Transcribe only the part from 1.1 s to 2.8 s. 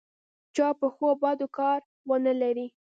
او بدو کار ونه لري.